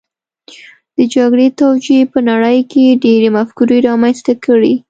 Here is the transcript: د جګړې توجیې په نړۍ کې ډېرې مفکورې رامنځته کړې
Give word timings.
د 0.95 0.97
جګړې 1.15 1.47
توجیې 1.59 2.01
په 2.11 2.19
نړۍ 2.29 2.59
کې 2.71 2.99
ډېرې 3.03 3.29
مفکورې 3.37 3.77
رامنځته 3.87 4.33
کړې 4.45 4.73